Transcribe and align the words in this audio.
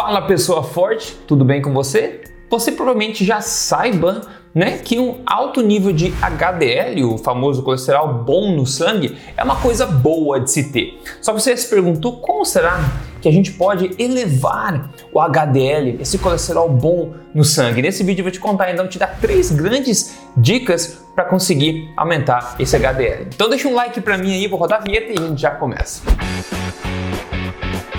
Fala 0.00 0.22
pessoa 0.22 0.62
forte, 0.62 1.16
tudo 1.26 1.44
bem 1.44 1.60
com 1.60 1.72
você? 1.72 2.20
Você 2.48 2.70
provavelmente 2.70 3.24
já 3.24 3.40
saiba 3.40 4.20
né, 4.54 4.78
que 4.78 4.96
um 4.96 5.22
alto 5.26 5.60
nível 5.60 5.92
de 5.92 6.14
HDL, 6.22 7.02
o 7.02 7.18
famoso 7.18 7.64
colesterol 7.64 8.22
bom 8.22 8.54
no 8.54 8.64
sangue, 8.64 9.18
é 9.36 9.42
uma 9.42 9.56
coisa 9.56 9.86
boa 9.86 10.38
de 10.38 10.52
se 10.52 10.70
ter. 10.70 11.02
Só 11.20 11.34
que 11.34 11.40
você 11.40 11.56
se 11.56 11.68
perguntou 11.68 12.20
como 12.20 12.44
será 12.44 12.78
que 13.20 13.28
a 13.28 13.32
gente 13.32 13.50
pode 13.54 13.90
elevar 13.98 14.88
o 15.12 15.18
HDL, 15.18 16.00
esse 16.00 16.16
colesterol 16.16 16.68
bom 16.68 17.14
no 17.34 17.42
sangue. 17.42 17.82
Nesse 17.82 18.04
vídeo 18.04 18.20
eu 18.20 18.26
vou 18.26 18.32
te 18.32 18.38
contar, 18.38 18.70
então, 18.70 18.86
te 18.86 19.00
dar 19.00 19.18
três 19.20 19.50
grandes 19.50 20.16
dicas 20.36 21.04
para 21.12 21.24
conseguir 21.24 21.92
aumentar 21.96 22.54
esse 22.60 22.76
HDL. 22.76 23.26
Então 23.34 23.50
deixa 23.50 23.66
um 23.66 23.74
like 23.74 24.00
para 24.00 24.16
mim 24.16 24.32
aí, 24.32 24.46
vou 24.46 24.60
rodar 24.60 24.80
a 24.80 24.84
vinheta 24.84 25.12
e 25.12 25.18
a 25.18 25.26
gente 25.26 25.42
já 25.42 25.50
começa. 25.50 26.02
Pessoal, 27.72 27.97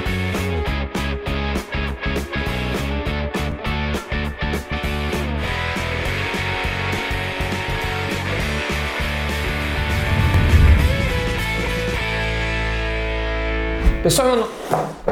eu 14.18 14.36
não... 14.36 14.47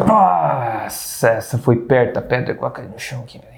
Nossa, 0.06 1.30
essa 1.30 1.58
foi 1.58 1.76
perto, 1.76 2.18
a 2.18 2.22
pedra 2.22 2.56
quase 2.56 2.76
caiu 2.76 2.90
no 2.90 3.00
chão 3.00 3.20
aqui, 3.20 3.38
velho. 3.38 3.58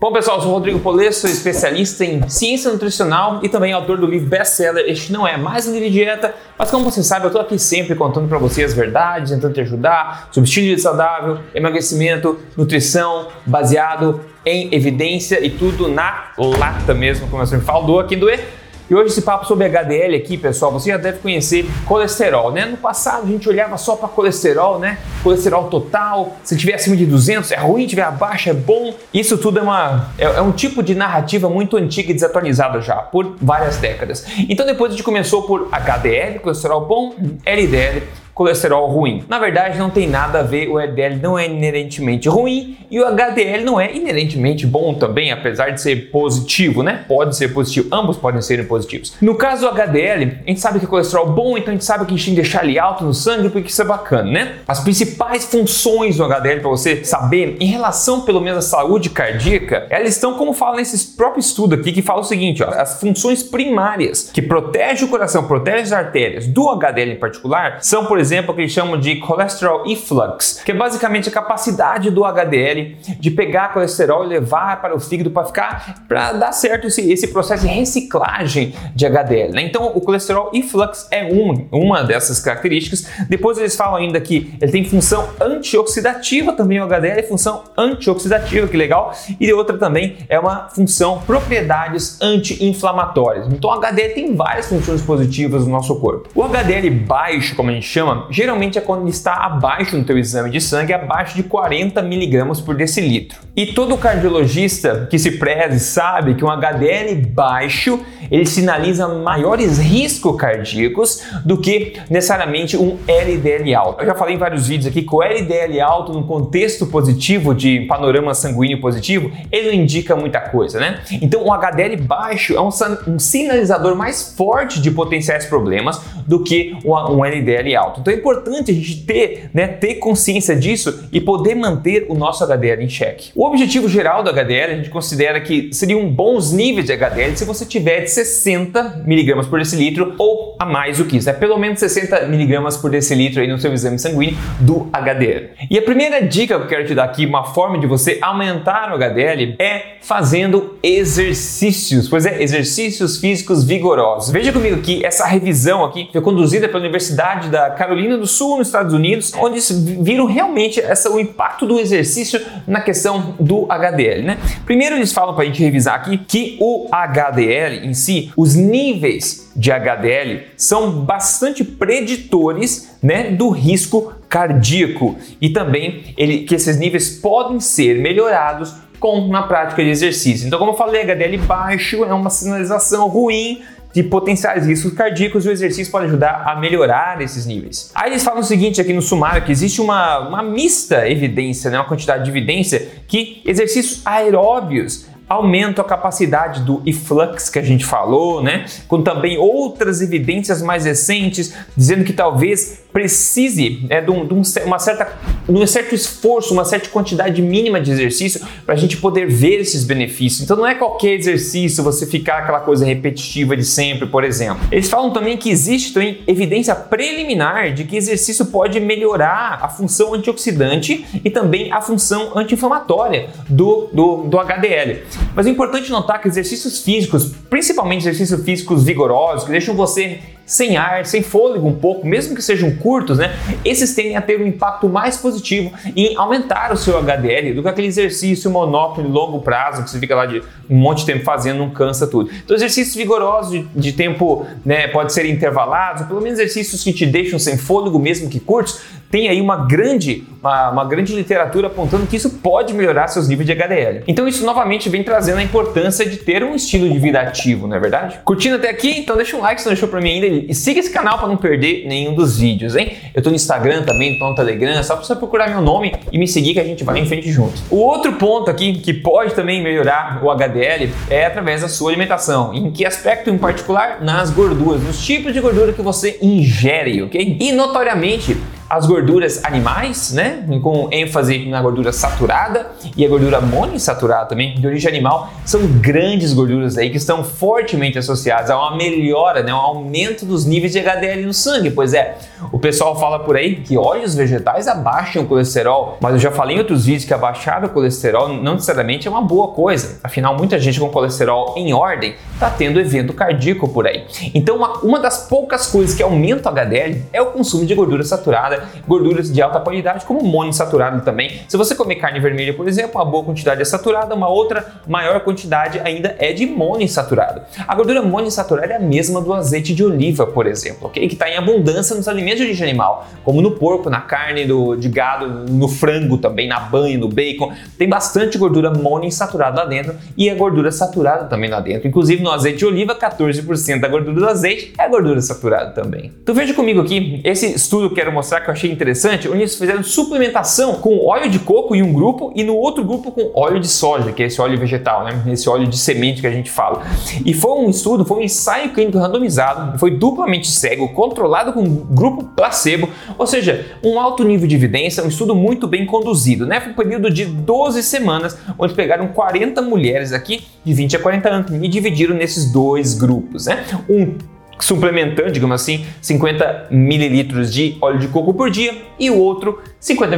Bom, 0.00 0.12
pessoal, 0.12 0.38
eu 0.38 0.42
sou 0.42 0.50
o 0.50 0.54
Rodrigo 0.54 0.80
Polesso, 0.80 1.20
sou 1.20 1.30
especialista 1.30 2.04
em 2.04 2.28
ciência 2.28 2.70
nutricional 2.70 3.40
e 3.42 3.48
também 3.48 3.72
autor 3.72 3.96
do 3.96 4.06
livro 4.06 4.28
best-seller 4.28 4.84
Este 4.86 5.12
Não 5.12 5.26
É 5.26 5.36
Mais 5.36 5.66
um 5.66 5.72
Livro 5.72 5.88
de 5.88 5.94
Dieta, 5.94 6.34
mas 6.58 6.70
como 6.70 6.84
você 6.84 7.02
sabe, 7.02 7.24
eu 7.24 7.28
estou 7.28 7.40
aqui 7.40 7.58
sempre 7.58 7.94
contando 7.94 8.28
para 8.28 8.36
você 8.36 8.64
as 8.64 8.74
verdades, 8.74 9.30
tentando 9.30 9.54
te 9.54 9.60
ajudar 9.60 10.28
sobre 10.32 10.48
estilo 10.48 10.64
de 10.64 10.70
vida 10.70 10.82
saudável, 10.82 11.38
emagrecimento, 11.54 12.38
nutrição, 12.56 13.28
baseado 13.46 14.20
em 14.44 14.74
evidência 14.74 15.42
e 15.42 15.48
tudo 15.48 15.88
na 15.88 16.32
lata 16.36 16.92
mesmo, 16.92 17.28
como 17.28 17.42
eu 17.42 17.46
sempre 17.46 17.64
falo, 17.64 17.86
do 17.86 17.98
aqui 17.98 18.16
do 18.16 18.28
E 18.28 18.63
e 18.88 18.94
hoje 18.94 19.12
esse 19.12 19.22
papo 19.22 19.46
sobre 19.46 19.66
HDL 19.66 20.14
aqui, 20.14 20.36
pessoal, 20.36 20.70
você 20.70 20.90
já 20.90 20.96
deve 20.96 21.18
conhecer 21.18 21.66
colesterol, 21.86 22.52
né? 22.52 22.66
No 22.66 22.76
passado 22.76 23.24
a 23.24 23.26
gente 23.26 23.48
olhava 23.48 23.78
só 23.78 23.96
para 23.96 24.08
colesterol, 24.08 24.78
né? 24.78 24.98
Colesterol 25.22 25.68
total, 25.68 26.36
se 26.44 26.56
tiver 26.56 26.74
acima 26.74 26.94
de 26.96 27.06
200 27.06 27.50
é 27.52 27.56
ruim, 27.56 27.86
tiver 27.86 28.02
abaixo 28.02 28.50
é 28.50 28.54
bom. 28.54 28.94
Isso 29.12 29.38
tudo 29.38 29.58
é, 29.58 29.62
uma, 29.62 30.10
é, 30.18 30.24
é 30.24 30.40
um 30.42 30.52
tipo 30.52 30.82
de 30.82 30.94
narrativa 30.94 31.48
muito 31.48 31.76
antiga 31.76 32.10
e 32.10 32.14
desatualizada 32.14 32.80
já, 32.80 32.96
por 32.96 33.36
várias 33.40 33.78
décadas. 33.78 34.26
Então 34.48 34.66
depois 34.66 34.92
a 34.92 34.94
gente 34.94 35.04
começou 35.04 35.44
por 35.44 35.68
HDL, 35.72 36.40
colesterol 36.40 36.84
bom, 36.84 37.14
LDL, 37.44 38.02
colesterol 38.34 38.88
ruim. 38.88 39.24
Na 39.28 39.38
verdade, 39.38 39.78
não 39.78 39.88
tem 39.88 40.08
nada 40.08 40.40
a 40.40 40.42
ver, 40.42 40.68
o 40.68 40.78
LDL 40.78 41.16
não 41.22 41.38
é 41.38 41.46
inerentemente 41.46 42.28
ruim 42.28 42.76
e 42.90 43.00
o 43.00 43.06
HDL 43.06 43.64
não 43.64 43.80
é 43.80 43.94
inerentemente 43.94 44.66
bom 44.66 44.94
também, 44.94 45.30
apesar 45.30 45.70
de 45.70 45.80
ser 45.80 46.10
positivo, 46.10 46.82
né? 46.82 47.04
Pode 47.06 47.36
ser 47.36 47.48
positivo, 47.48 47.88
ambos 47.92 48.16
podem 48.16 48.42
ser 48.42 48.66
positivos. 48.66 49.14
No 49.20 49.34
caso 49.36 49.62
do 49.62 49.68
HDL, 49.68 50.38
a 50.46 50.48
gente 50.48 50.60
sabe 50.60 50.78
que 50.78 50.84
é 50.84 50.88
colesterol 50.88 51.30
bom, 51.30 51.56
então 51.56 51.70
a 51.70 51.72
gente 51.72 51.84
sabe 51.84 52.04
que 52.04 52.12
a 52.12 52.16
gente 52.16 52.26
tem 52.26 52.34
que 52.34 52.40
deixar 52.40 52.64
ele 52.64 52.78
alto 52.78 53.04
no 53.04 53.14
sangue 53.14 53.48
porque 53.48 53.68
isso 53.68 53.80
é 53.80 53.84
bacana, 53.84 54.30
né? 54.30 54.52
As 54.66 54.80
principais 54.80 55.44
funções 55.44 56.16
do 56.16 56.24
HDL 56.24 56.60
para 56.60 56.70
você 56.70 57.04
saber 57.04 57.56
em 57.60 57.66
relação 57.66 58.22
pelo 58.22 58.40
menos 58.40 58.58
à 58.58 58.62
saúde 58.62 59.10
cardíaca, 59.10 59.86
elas 59.90 60.10
estão 60.10 60.34
como 60.34 60.52
fala 60.52 60.76
nesse 60.76 61.16
próprio 61.16 61.40
estudo 61.40 61.74
aqui 61.74 61.92
que 61.92 62.02
fala 62.02 62.20
o 62.20 62.24
seguinte, 62.24 62.62
ó, 62.62 62.68
as 62.70 63.00
funções 63.00 63.42
primárias 63.42 64.30
que 64.32 64.42
protegem 64.42 65.06
o 65.06 65.08
coração, 65.08 65.44
protegem 65.46 65.82
as 65.82 65.92
artérias 65.92 66.46
do 66.46 66.68
HDL 66.70 67.12
em 67.12 67.16
particular, 67.16 67.78
são 67.80 68.06
por 68.06 68.18
exemplo, 68.18 68.23
o 68.24 68.54
que 68.54 68.60
eles 68.62 68.72
chamam 68.72 68.98
de 68.98 69.20
cholesterol 69.20 69.84
efflux, 69.86 70.62
que 70.64 70.72
é 70.72 70.74
basicamente 70.74 71.28
a 71.28 71.32
capacidade 71.32 72.10
do 72.10 72.24
HDL 72.24 72.96
de 73.18 73.30
pegar 73.30 73.72
colesterol 73.72 74.24
e 74.24 74.28
levar 74.28 74.80
para 74.80 74.94
o 74.94 75.00
fígado 75.00 75.30
para 75.30 75.44
ficar, 75.44 76.04
para 76.08 76.32
dar 76.32 76.52
certo 76.52 76.86
esse, 76.86 77.12
esse 77.12 77.28
processo 77.28 77.66
de 77.66 77.72
reciclagem 77.72 78.74
de 78.94 79.06
HDL. 79.06 79.52
Né? 79.52 79.62
Então, 79.62 79.86
o 79.94 80.00
colesterol 80.00 80.50
efflux 80.52 81.06
é 81.10 81.24
uma, 81.24 81.66
uma 81.70 82.02
dessas 82.02 82.40
características. 82.40 83.06
Depois 83.28 83.58
eles 83.58 83.76
falam 83.76 83.96
ainda 83.96 84.20
que 84.20 84.54
ele 84.60 84.72
tem 84.72 84.84
função 84.84 85.28
antioxidativa, 85.40 86.52
também 86.52 86.80
o 86.80 86.84
HDL 86.84 87.20
é 87.20 87.22
função 87.22 87.64
antioxidativa, 87.76 88.66
que 88.66 88.76
legal. 88.76 89.12
E 89.40 89.52
outra 89.52 89.76
também 89.76 90.16
é 90.28 90.38
uma 90.38 90.68
função 90.68 91.22
propriedades 91.26 92.20
anti-inflamatórias. 92.20 93.46
Então, 93.48 93.70
o 93.70 93.72
HDL 93.74 94.14
tem 94.14 94.34
várias 94.34 94.66
funções 94.66 95.02
positivas 95.02 95.64
no 95.66 95.72
nosso 95.72 95.98
corpo. 96.00 96.28
O 96.34 96.42
HDL 96.42 96.90
baixo, 96.90 97.54
como 97.56 97.70
a 97.70 97.72
gente 97.72 97.86
chama, 97.86 98.13
geralmente 98.30 98.78
é 98.78 98.80
quando 98.80 99.08
está 99.08 99.34
abaixo 99.44 99.96
no 99.96 100.04
teu 100.04 100.18
exame 100.18 100.50
de 100.50 100.60
sangue, 100.60 100.92
abaixo 100.92 101.36
de 101.36 101.42
40 101.42 102.02
miligramas 102.02 102.60
por 102.60 102.76
decilitro. 102.76 103.38
E 103.56 103.66
todo 103.66 103.96
cardiologista 103.96 105.06
que 105.10 105.18
se 105.18 105.32
preze 105.32 105.80
sabe 105.80 106.34
que 106.34 106.44
um 106.44 106.48
HDL 106.50 107.26
baixo 107.32 108.00
ele 108.30 108.46
sinaliza 108.46 109.08
maiores 109.08 109.78
riscos 109.78 110.36
cardíacos 110.36 111.22
do 111.44 111.58
que 111.58 111.94
necessariamente 112.08 112.76
um 112.76 112.98
LDL 113.06 113.74
alto. 113.74 114.02
Eu 114.02 114.06
já 114.06 114.14
falei 114.14 114.34
em 114.34 114.38
vários 114.38 114.66
vídeos 114.66 114.86
aqui 114.86 115.02
que 115.02 115.14
o 115.14 115.22
LDL 115.22 115.80
alto 115.80 116.12
no 116.12 116.24
contexto 116.24 116.86
positivo 116.86 117.54
de 117.54 117.80
panorama 117.80 118.34
sanguíneo 118.34 118.80
positivo, 118.80 119.30
ele 119.50 119.68
não 119.68 119.74
indica 119.74 120.16
muita 120.16 120.40
coisa, 120.40 120.80
né? 120.80 121.00
Então 121.22 121.44
o 121.44 121.52
HDL 121.52 121.96
baixo 122.02 122.54
é 122.54 122.60
um, 122.60 122.70
um 123.08 123.18
sinalizador 123.18 123.96
mais 123.96 124.34
forte 124.36 124.80
de 124.80 124.90
potenciais 124.90 125.46
problemas 125.46 126.00
do 126.26 126.42
que 126.42 126.76
um 126.84 127.24
LDL 127.24 127.76
alto. 127.76 128.00
Então 128.00 128.12
é 128.12 128.16
importante 128.16 128.70
a 128.70 128.74
gente 128.74 129.02
ter, 129.04 129.50
né, 129.52 129.66
ter 129.66 129.96
consciência 129.96 130.56
disso 130.56 131.08
e 131.12 131.20
poder 131.20 131.54
manter 131.54 132.06
o 132.08 132.14
nosso 132.14 132.44
HDL 132.44 132.82
em 132.82 132.88
xeque. 132.88 133.30
O 133.34 133.46
objetivo 133.46 133.88
geral 133.88 134.22
do 134.22 134.30
HDL 134.30 134.72
a 134.72 134.76
gente 134.76 134.90
considera 134.90 135.40
que 135.40 135.72
seriam 135.72 136.08
bons 136.08 136.52
níveis 136.52 136.86
de 136.86 136.92
HDL 136.92 137.36
se 137.36 137.44
você 137.44 137.64
tiver 137.64 138.00
de 138.00 138.10
60 138.14 139.02
miligramas 139.04 139.46
por 139.46 139.58
decilitro 139.58 140.14
ou 140.18 140.56
a 140.58 140.64
mais 140.64 140.98
do 140.98 141.04
que 141.04 141.16
isso, 141.16 141.28
é 141.28 141.32
pelo 141.32 141.58
menos 141.58 141.80
60 141.80 142.26
miligramas 142.26 142.76
por 142.76 142.90
decilitro 142.90 143.40
aí 143.40 143.48
no 143.48 143.58
seu 143.58 143.72
exame 143.72 143.98
sanguíneo 143.98 144.36
do 144.60 144.88
HDL. 144.92 145.50
E 145.70 145.78
a 145.78 145.82
primeira 145.82 146.22
dica 146.22 146.56
que 146.56 146.64
eu 146.64 146.68
quero 146.68 146.86
te 146.86 146.94
dar 146.94 147.04
aqui, 147.04 147.26
uma 147.26 147.44
forma 147.44 147.78
de 147.78 147.86
você 147.86 148.18
aumentar 148.22 148.92
o 148.92 148.94
HDL 148.94 149.56
é 149.58 149.96
fazendo 150.00 150.78
exercícios, 150.82 152.08
pois 152.08 152.26
é, 152.26 152.42
exercícios 152.42 153.18
físicos 153.18 153.64
vigorosos. 153.64 154.30
Veja 154.30 154.52
comigo 154.52 154.76
aqui, 154.76 155.04
essa 155.04 155.26
revisão 155.26 155.84
aqui 155.84 156.08
foi 156.12 156.20
conduzida 156.20 156.68
pela 156.68 156.80
Universidade 156.80 157.48
da 157.48 157.70
Carolina 157.70 158.16
do 158.16 158.26
Sul, 158.26 158.58
nos 158.58 158.68
Estados 158.68 158.92
Unidos, 158.92 159.32
onde 159.38 159.60
viram 160.02 160.26
realmente 160.26 160.80
essa, 160.80 161.10
o 161.10 161.18
impacto 161.18 161.66
do 161.66 161.78
exercício 161.78 162.40
na 162.66 162.80
questão 162.80 163.34
do 163.40 163.66
HDL. 163.70 164.22
Né? 164.22 164.38
Primeiro, 164.64 164.96
eles 164.96 165.12
falam 165.12 165.34
para 165.34 165.44
a 165.44 165.46
gente 165.46 165.62
revisar 165.62 165.94
aqui 165.94 166.18
que 166.18 166.56
o 166.60 166.88
HDL 166.90 167.86
em 167.86 167.94
si, 168.04 168.32
os 168.36 168.54
níveis 168.54 169.50
de 169.56 169.70
HDL 169.72 170.42
são 170.56 171.04
bastante 171.04 171.64
preditores 171.64 172.96
né, 173.02 173.30
do 173.30 173.50
risco 173.50 174.12
cardíaco 174.28 175.16
e 175.40 175.50
também 175.50 176.14
ele, 176.16 176.40
que 176.40 176.54
esses 176.54 176.78
níveis 176.78 177.10
podem 177.10 177.60
ser 177.60 177.98
melhorados 178.00 178.74
com 179.00 179.28
na 179.28 179.42
prática 179.42 179.82
de 179.82 179.90
exercício. 179.90 180.46
Então, 180.46 180.58
como 180.58 180.72
eu 180.72 180.76
falei, 180.76 181.02
HDL 181.02 181.38
baixo 181.38 182.04
é 182.04 182.12
uma 182.12 182.30
sinalização 182.30 183.08
ruim 183.08 183.62
de 183.94 184.02
potenciais 184.02 184.66
riscos 184.66 184.92
cardíacos 184.92 185.46
e 185.46 185.48
o 185.48 185.52
exercício 185.52 185.90
pode 185.92 186.06
ajudar 186.06 186.42
a 186.46 186.56
melhorar 186.56 187.20
esses 187.22 187.46
níveis. 187.46 187.92
Aí 187.94 188.10
eles 188.10 188.24
falam 188.24 188.40
o 188.40 188.44
seguinte 188.44 188.80
aqui 188.80 188.92
no 188.92 189.00
sumário, 189.00 189.42
que 189.42 189.52
existe 189.52 189.80
uma, 189.80 190.18
uma 190.28 190.42
mista 190.42 191.08
evidência, 191.08 191.70
né, 191.70 191.78
uma 191.78 191.86
quantidade 191.86 192.24
de 192.24 192.30
evidência 192.30 192.88
que 193.06 193.40
exercícios 193.46 194.02
aeróbios 194.04 195.06
aumentam 195.28 195.84
a 195.84 195.88
capacidade 195.88 196.62
do 196.62 196.82
efflux 196.84 197.48
que 197.48 197.58
a 197.58 197.62
gente 197.62 197.84
falou, 197.84 198.42
né? 198.42 198.66
Com 198.86 199.02
também 199.02 199.38
outras 199.38 200.00
evidências 200.00 200.62
mais 200.62 200.84
recentes 200.84 201.54
dizendo 201.76 202.04
que 202.04 202.12
talvez 202.12 202.83
precise 202.94 203.84
né, 203.90 204.00
de, 204.00 204.08
um, 204.08 204.24
de 204.24 204.60
uma 204.64 204.78
certa, 204.78 205.12
um 205.48 205.66
certo 205.66 205.96
esforço, 205.96 206.54
uma 206.54 206.64
certa 206.64 206.88
quantidade 206.88 207.42
mínima 207.42 207.80
de 207.80 207.90
exercício 207.90 208.40
para 208.64 208.74
a 208.74 208.78
gente 208.78 208.98
poder 208.98 209.26
ver 209.26 209.60
esses 209.60 209.82
benefícios. 209.82 210.42
Então 210.42 210.56
não 210.56 210.64
é 210.64 210.76
qualquer 210.76 211.14
exercício 211.14 211.82
você 211.82 212.06
ficar 212.06 212.38
aquela 212.38 212.60
coisa 212.60 212.86
repetitiva 212.86 213.56
de 213.56 213.64
sempre, 213.64 214.06
por 214.06 214.22
exemplo. 214.22 214.62
Eles 214.70 214.88
falam 214.88 215.12
também 215.12 215.36
que 215.36 215.50
existe 215.50 215.92
também 215.92 216.22
evidência 216.24 216.72
preliminar 216.72 217.74
de 217.74 217.82
que 217.82 217.96
exercício 217.96 218.46
pode 218.46 218.78
melhorar 218.78 219.58
a 219.60 219.68
função 219.68 220.14
antioxidante 220.14 221.04
e 221.24 221.28
também 221.28 221.72
a 221.72 221.80
função 221.80 222.30
anti-inflamatória 222.38 223.28
do, 223.48 223.88
do, 223.92 224.16
do 224.18 224.38
HDL. 224.38 225.02
Mas 225.34 225.48
é 225.48 225.50
importante 225.50 225.90
notar 225.90 226.20
que 226.20 226.28
exercícios 226.28 226.78
físicos, 226.80 227.32
principalmente 227.50 228.02
exercícios 228.02 228.44
físicos 228.44 228.84
vigorosos, 228.84 229.44
que 229.44 229.50
deixam 229.50 229.74
você 229.74 230.20
sem 230.46 230.76
ar, 230.76 231.06
sem 231.06 231.22
fôlego 231.22 231.66
um 231.66 231.74
pouco, 231.74 232.06
mesmo 232.06 232.34
que 232.34 232.42
sejam 232.42 232.74
curtos, 232.76 233.18
né? 233.18 233.34
Esses 233.64 233.94
tendem 233.94 234.16
a 234.16 234.22
ter 234.22 234.40
um 234.40 234.46
impacto 234.46 234.88
mais 234.88 235.16
positivo 235.16 235.72
em 235.96 236.16
aumentar 236.16 236.72
o 236.72 236.76
seu 236.76 236.98
HDL 236.98 237.54
do 237.54 237.62
que 237.62 237.68
aquele 237.68 237.86
exercício 237.86 238.50
monótono 238.50 239.08
de 239.08 239.12
longo 239.12 239.40
prazo 239.40 239.82
que 239.82 239.90
você 239.90 239.98
fica 239.98 240.14
lá 240.14 240.26
de 240.26 240.42
um 240.68 240.76
monte 240.76 241.00
de 241.00 241.06
tempo 241.06 241.24
fazendo, 241.24 241.58
não 241.58 241.70
cansa 241.70 242.06
tudo. 242.06 242.30
Então, 242.44 242.56
exercícios 242.56 242.94
vigorosos 242.94 243.52
de, 243.52 243.62
de 243.74 243.92
tempo, 243.92 244.46
né, 244.64 244.88
pode 244.88 245.12
ser 245.12 245.26
intervalados, 245.26 246.06
pelo 246.06 246.20
menos 246.20 246.38
exercícios 246.38 246.82
que 246.82 246.92
te 246.92 247.06
deixam 247.06 247.38
sem 247.38 247.56
fôlego, 247.56 247.98
mesmo 247.98 248.28
que 248.28 248.40
curtos, 248.40 248.80
tem 249.14 249.28
aí 249.28 249.40
uma 249.40 249.54
grande, 249.54 250.24
uma, 250.42 250.70
uma 250.70 250.84
grande 250.84 251.14
literatura 251.14 251.68
apontando 251.68 252.04
que 252.04 252.16
isso 252.16 252.28
pode 252.28 252.74
melhorar 252.74 253.06
seus 253.06 253.28
níveis 253.28 253.46
de 253.46 253.52
HDL. 253.52 254.02
Então 254.08 254.26
isso 254.26 254.44
novamente 254.44 254.88
vem 254.88 255.04
trazendo 255.04 255.38
a 255.38 255.42
importância 255.44 256.04
de 256.04 256.16
ter 256.16 256.42
um 256.42 256.52
estilo 256.52 256.90
de 256.90 256.98
vida 256.98 257.20
ativo, 257.20 257.68
não 257.68 257.76
é 257.76 257.78
verdade? 257.78 258.18
Curtindo 258.24 258.56
até 258.56 258.68
aqui? 258.68 258.90
Então 258.98 259.14
deixa 259.14 259.36
um 259.36 259.40
like 259.40 259.60
se 259.60 259.68
não 259.68 259.72
deixou 259.72 259.88
pra 259.88 260.00
mim 260.00 260.14
ainda 260.14 260.26
e 260.26 260.52
siga 260.52 260.80
esse 260.80 260.90
canal 260.90 261.16
para 261.16 261.28
não 261.28 261.36
perder 261.36 261.86
nenhum 261.86 262.12
dos 262.12 262.40
vídeos, 262.40 262.74
hein? 262.74 262.94
Eu 263.14 263.22
tô 263.22 263.30
no 263.30 263.36
Instagram 263.36 263.84
também, 263.84 264.18
tô 264.18 264.28
no 264.28 264.34
Telegram, 264.34 264.82
só 264.82 264.96
você 264.96 265.14
procurar 265.14 265.48
meu 265.48 265.60
nome 265.60 265.94
e 266.10 266.18
me 266.18 266.26
seguir 266.26 266.54
que 266.54 266.58
a 266.58 266.64
gente 266.64 266.82
vai 266.82 266.98
em 266.98 267.06
frente 267.06 267.30
juntos. 267.30 267.62
O 267.70 267.76
outro 267.76 268.14
ponto 268.14 268.50
aqui 268.50 268.72
que 268.80 268.92
pode 268.92 269.32
também 269.32 269.62
melhorar 269.62 270.18
o 270.24 270.28
HDL 270.28 270.90
é 271.08 271.26
através 271.26 271.62
da 271.62 271.68
sua 271.68 271.90
alimentação. 271.90 272.52
Em 272.52 272.72
que 272.72 272.84
aspecto 272.84 273.30
em 273.30 273.38
particular? 273.38 274.00
Nas 274.02 274.30
gorduras, 274.30 274.82
nos 274.82 275.06
tipos 275.06 275.32
de 275.32 275.40
gordura 275.40 275.72
que 275.72 275.82
você 275.82 276.18
ingere, 276.20 277.00
ok? 277.00 277.36
E 277.38 277.52
notoriamente 277.52 278.36
as 278.68 278.86
gorduras 278.86 279.44
animais, 279.44 280.12
né, 280.12 280.44
com 280.62 280.88
ênfase 280.90 281.46
na 281.46 281.60
gordura 281.60 281.92
saturada 281.92 282.70
e 282.96 283.04
a 283.04 283.08
gordura 283.08 283.40
monoinsaturada 283.40 284.26
também, 284.26 284.54
de 284.54 284.66
origem 284.66 284.90
animal, 284.90 285.30
são 285.44 285.66
grandes 285.66 286.32
gorduras 286.32 286.78
aí 286.78 286.90
que 286.90 286.96
estão 286.96 287.22
fortemente 287.22 287.98
associadas 287.98 288.50
a 288.50 288.58
uma 288.58 288.76
melhora, 288.76 289.42
né, 289.42 289.52
um 289.52 289.58
aumento 289.58 290.24
dos 290.24 290.44
níveis 290.44 290.72
de 290.72 290.80
HDL 290.80 291.26
no 291.26 291.34
sangue. 291.34 291.70
Pois 291.70 291.92
é, 291.92 292.16
o 292.52 292.58
pessoal 292.58 292.98
fala 292.98 293.18
por 293.18 293.36
aí 293.36 293.56
que 293.56 293.76
óleos 293.76 294.14
vegetais 294.14 294.66
abaixam 294.68 295.22
o 295.22 295.26
colesterol, 295.26 295.98
mas 296.00 296.14
eu 296.14 296.18
já 296.18 296.30
falei 296.30 296.56
em 296.56 296.58
outros 296.58 296.84
vídeos 296.84 297.04
que 297.04 297.14
abaixar 297.14 297.64
o 297.64 297.68
colesterol 297.68 298.28
não 298.28 298.54
necessariamente 298.54 299.06
é 299.06 299.10
uma 299.10 299.22
boa 299.22 299.48
coisa. 299.48 299.98
Afinal, 300.02 300.36
muita 300.36 300.58
gente 300.58 300.80
com 300.80 300.88
colesterol 300.88 301.54
em 301.56 301.72
ordem 301.72 302.14
está 302.32 302.50
tendo 302.50 302.80
evento 302.80 303.12
cardíaco 303.12 303.68
por 303.68 303.86
aí. 303.86 304.04
Então, 304.34 304.56
uma, 304.56 304.78
uma 304.78 304.98
das 304.98 305.28
poucas 305.28 305.66
coisas 305.66 305.94
que 305.94 306.02
aumenta 306.02 306.48
o 306.48 306.52
HDL 306.52 307.02
é 307.12 307.20
o 307.20 307.26
consumo 307.26 307.64
de 307.66 307.74
gordura 307.74 308.02
saturada 308.02 308.53
gorduras 308.86 309.32
de 309.32 309.40
alta 309.42 309.60
qualidade, 309.60 310.04
como 310.04 310.22
monoinsaturado 310.22 311.02
também. 311.02 311.40
Se 311.48 311.56
você 311.56 311.74
comer 311.74 311.96
carne 311.96 312.20
vermelha, 312.20 312.54
por 312.54 312.68
exemplo, 312.68 313.00
uma 313.00 313.04
boa 313.04 313.24
quantidade 313.24 313.60
é 313.60 313.64
saturada, 313.64 314.14
uma 314.14 314.28
outra 314.28 314.64
maior 314.86 315.20
quantidade 315.20 315.80
ainda 315.80 316.14
é 316.18 316.32
de 316.32 316.46
monoinsaturado. 316.46 317.42
A 317.66 317.74
gordura 317.74 318.02
monoinsaturada 318.02 318.72
é 318.72 318.76
a 318.76 318.80
mesma 318.80 319.20
do 319.20 319.32
azeite 319.32 319.74
de 319.74 319.84
oliva, 319.84 320.26
por 320.26 320.46
exemplo, 320.46 320.86
ok? 320.86 321.06
Que 321.08 321.14
está 321.14 321.28
em 321.28 321.36
abundância 321.36 321.96
nos 321.96 322.08
alimentos 322.08 322.38
de 322.38 322.44
origem 322.44 322.68
animal, 322.68 323.06
como 323.24 323.40
no 323.40 323.52
porco, 323.52 323.88
na 323.90 324.00
carne 324.00 324.44
do, 324.44 324.74
de 324.76 324.88
gado, 324.88 325.26
no 325.50 325.68
frango 325.68 326.18
também, 326.18 326.48
na 326.48 326.60
banha, 326.60 326.98
no 326.98 327.08
bacon. 327.08 327.52
Tem 327.78 327.88
bastante 327.88 328.38
gordura 328.38 328.70
monoinsaturada 328.70 329.62
lá 329.62 329.66
dentro 329.66 329.94
e 330.16 330.28
a 330.30 330.34
gordura 330.34 330.70
saturada 330.70 331.24
também 331.24 331.50
lá 331.50 331.60
dentro. 331.60 331.88
Inclusive 331.88 332.22
no 332.22 332.30
azeite 332.30 332.58
de 332.58 332.66
oliva, 332.66 332.94
14% 332.94 333.80
da 333.80 333.88
gordura 333.88 334.20
do 334.20 334.28
azeite 334.28 334.72
é 334.78 334.88
gordura 334.88 335.20
saturada 335.20 335.70
também. 335.70 336.12
Então 336.22 336.34
veja 336.34 336.54
comigo 336.54 336.80
aqui, 336.80 337.20
esse 337.24 337.54
estudo 337.54 337.88
que 337.88 337.92
eu 337.92 338.04
quero 338.04 338.12
mostrar 338.12 338.40
que 338.44 338.50
eu 338.50 338.52
achei 338.52 338.70
interessante, 338.70 339.28
onde 339.28 339.38
eles 339.38 339.56
fizeram 339.56 339.82
suplementação 339.82 340.74
com 340.74 341.04
óleo 341.04 341.28
de 341.28 341.38
coco 341.38 341.74
em 341.74 341.82
um 341.82 341.92
grupo 341.92 342.32
e 342.36 342.44
no 342.44 342.54
outro 342.54 342.84
grupo 342.84 343.10
com 343.10 343.30
óleo 343.34 343.58
de 343.58 343.68
soja, 343.68 344.12
que 344.12 344.22
é 344.22 344.26
esse 344.26 344.40
óleo 344.40 344.58
vegetal, 344.58 345.04
né? 345.04 345.22
Esse 345.32 345.48
óleo 345.48 345.66
de 345.66 345.76
semente 345.76 346.20
que 346.20 346.26
a 346.26 346.30
gente 346.30 346.50
fala. 346.50 346.82
E 347.24 347.32
foi 347.32 347.52
um 347.52 347.70
estudo, 347.70 348.04
foi 348.04 348.18
um 348.18 348.22
ensaio 348.22 348.72
clínico 348.72 348.98
randomizado, 348.98 349.78
foi 349.78 349.90
duplamente 349.92 350.48
cego, 350.48 350.88
controlado 350.90 351.52
com 351.52 351.64
grupo 351.64 352.24
placebo, 352.36 352.88
ou 353.18 353.26
seja, 353.26 353.66
um 353.82 353.98
alto 353.98 354.22
nível 354.22 354.46
de 354.46 354.54
evidência, 354.54 355.02
um 355.02 355.08
estudo 355.08 355.34
muito 355.34 355.66
bem 355.66 355.86
conduzido, 355.86 356.46
né? 356.46 356.60
Foi 356.60 356.72
um 356.72 356.74
período 356.74 357.10
de 357.10 357.24
12 357.24 357.82
semanas, 357.82 358.36
onde 358.58 358.74
pegaram 358.74 359.08
40 359.08 359.62
mulheres 359.62 360.12
aqui 360.12 360.44
de 360.64 360.74
20 360.74 360.96
a 360.96 360.98
40 360.98 361.28
anos 361.28 361.52
e 361.52 361.68
dividiram 361.68 362.14
nesses 362.14 362.52
dois 362.52 362.94
grupos, 362.94 363.46
né? 363.46 363.64
Um 363.88 364.33
suplementando, 364.58 365.30
digamos 365.30 365.60
assim, 365.60 365.84
50 366.00 366.68
mililitros 366.70 367.52
de 367.52 367.76
óleo 367.80 367.98
de 367.98 368.08
coco 368.08 368.32
por 368.32 368.50
dia 368.50 368.74
e 368.98 369.10
o 369.10 369.18
outro 369.18 369.60
50 369.80 370.16